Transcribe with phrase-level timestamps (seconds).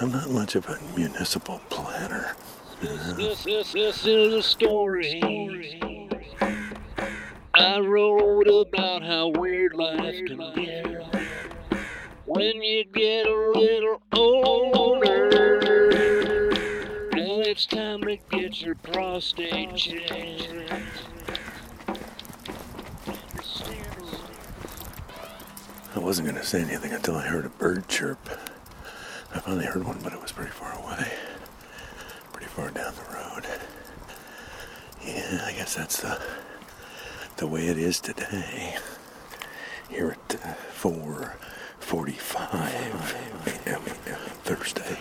[0.00, 2.34] I'm not much of a municipal planner.
[2.80, 5.20] This, this, this is a story.
[7.54, 10.82] I wrote about how weird life can be
[12.26, 15.30] when you get a little older.
[17.12, 20.48] Now it's time to get your prostate checked.
[25.94, 28.18] I wasn't going to say anything until I heard a bird chirp.
[29.34, 31.12] I finally heard one, but it was pretty far away.
[32.32, 33.46] Pretty far down the road.
[35.04, 36.20] Yeah, I guess that's the,
[37.36, 38.76] the way it is today.
[39.90, 42.54] Here at uh, 4.45
[43.66, 43.80] a.m.
[44.44, 44.96] Thursday,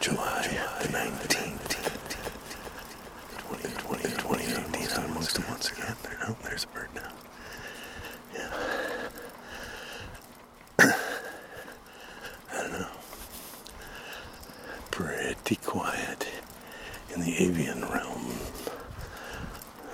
[0.00, 0.42] July
[0.82, 1.76] the 19th.
[3.38, 5.94] 2020, 2018, almost once again.
[6.02, 7.12] There, oh, there's a bird now.
[8.34, 8.50] Yeah.
[12.52, 12.86] I don't know.
[14.96, 16.26] Pretty quiet
[17.12, 18.32] in the avian realm.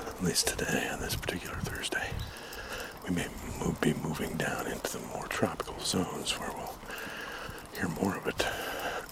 [0.07, 2.11] At least today, on this particular Thursday.
[3.09, 3.27] We may
[3.59, 6.75] move, be moving down into the more tropical zones where we'll
[7.75, 8.47] hear more of it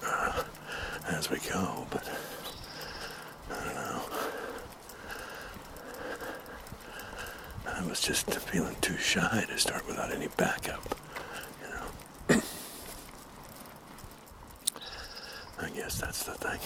[0.04, 0.44] uh,
[1.08, 2.08] as we go, but
[3.50, 4.02] I don't know.
[7.66, 10.94] I was just feeling too shy to start without any backup,
[11.62, 11.68] you
[12.38, 12.42] know.
[15.62, 16.60] I guess that's the thing.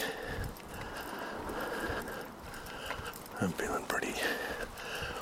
[3.40, 4.12] I'm feeling pretty,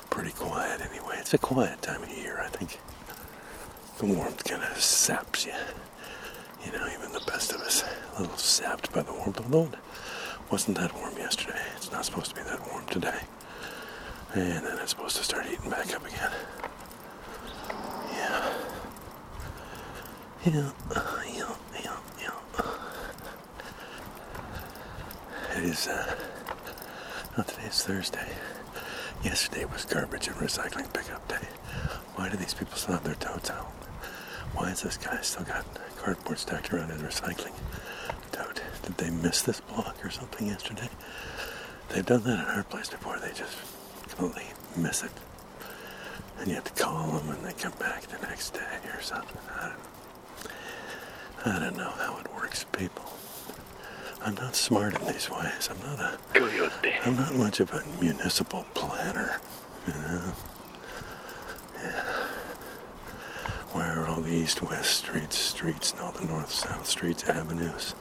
[0.09, 1.17] pretty quiet anyway.
[1.19, 2.79] It's a quiet time of year, I think.
[3.99, 5.53] The warmth kind of saps you.
[6.65, 7.83] You know, even the best of us,
[8.17, 9.39] a little sapped by the warmth.
[9.39, 9.79] Although it
[10.51, 11.61] wasn't that warm yesterday.
[11.75, 13.19] It's not supposed to be that warm today.
[14.33, 16.31] And then it's supposed to start heating back up again.
[18.11, 18.53] Yeah,
[20.45, 20.71] yeah,
[21.83, 21.95] yeah.
[25.55, 26.15] It is, uh,
[27.37, 28.27] not today's Thursday.
[29.23, 31.47] Yesterday was garbage and recycling pickup day.
[32.15, 33.67] Why do these people still have their totes out?
[34.55, 35.63] Why has this guy still got
[35.97, 37.53] cardboard stacked around his recycling
[38.31, 38.61] tote?
[38.81, 40.89] Did they miss this block or something yesterday?
[41.89, 43.19] They've done that at our place before.
[43.19, 43.55] They just
[44.09, 45.11] completely miss it.
[46.39, 49.37] And you have to call them and they come back the next day or something.
[49.55, 49.71] I
[51.45, 53.13] don't, I don't know how it works, people.
[54.23, 55.69] I'm not smart in these ways.
[55.69, 56.17] I'm not a.
[56.33, 56.93] Coyote.
[57.05, 59.39] I'm not much of a municipal planner.
[59.85, 60.33] You know?
[61.83, 62.03] Yeah.
[63.73, 67.95] Where are all the east-west streets, streets, and all the north-south streets, avenues?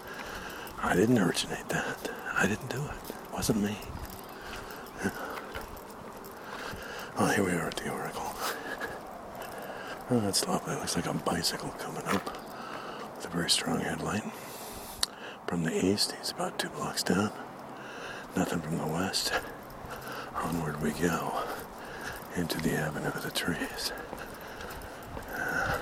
[0.81, 2.11] I didn't originate that.
[2.37, 3.11] I didn't do it.
[3.11, 3.77] It wasn't me.
[5.03, 5.11] Yeah.
[7.19, 8.33] Oh, here we are at the Oracle.
[10.11, 10.75] Oh, that's lovely.
[10.75, 12.25] It looks like a bicycle coming up
[13.17, 14.23] with a very strong headlight.
[15.53, 17.31] From the east, he's about two blocks down.
[18.35, 19.35] Nothing from the west.
[20.35, 21.43] Onward we go
[22.35, 23.93] into the avenue of the trees.
[25.37, 25.79] Uh,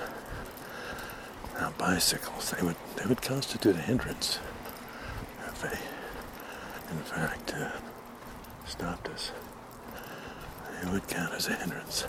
[1.57, 4.39] now, bicycles, they would, they would constitute a hindrance
[5.47, 5.79] if they,
[6.93, 7.71] in fact, uh,
[8.67, 9.31] stopped us.
[10.83, 12.07] They would count as a hindrance.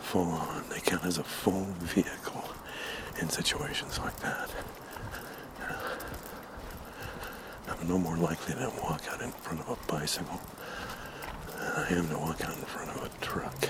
[0.00, 0.64] Full on.
[0.68, 2.44] They count as a full vehicle
[3.22, 4.50] in situations like that.
[7.82, 10.40] I'm no more likely to walk out in front of a bicycle
[11.56, 13.68] than I am to walk out in front of a truck.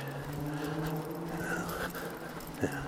[2.62, 2.82] Yeah.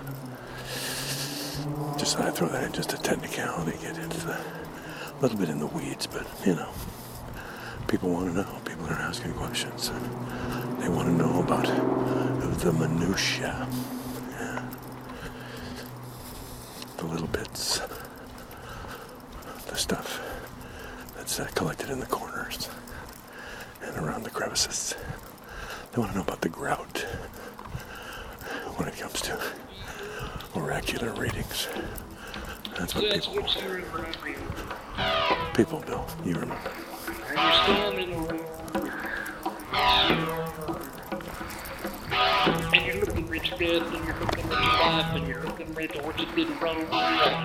[1.97, 5.57] Just I'd throw that in just a technicality, get into the a little bit in
[5.57, 6.69] the weeds, but you know,
[7.87, 8.59] people want to know.
[8.63, 9.89] People are asking questions.
[10.79, 11.65] They want to know about
[12.59, 13.67] the minutia.
[14.29, 14.63] Yeah.
[16.97, 17.81] The little bits.
[19.65, 20.21] The stuff
[21.37, 22.69] that's uh, collected in the corners
[23.81, 24.95] and around the crevices.
[25.91, 26.99] They want to know about the grout
[28.77, 29.39] when it comes to
[30.55, 31.67] oracular readings.
[32.77, 34.05] That's what people remember.
[35.53, 35.99] people do.
[36.25, 36.71] You remember.
[43.57, 46.87] Death, and you're looking at your life, and you're looking at what you did wrong.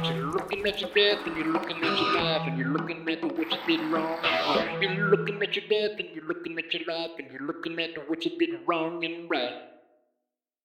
[0.05, 3.23] You're looking at your death, and you're looking at your life, and you're looking at
[3.25, 4.83] what you did wrong and.
[4.83, 8.09] You're looking at your death, and you're looking at your life, and you're looking at
[8.09, 9.80] what you did wrong and right.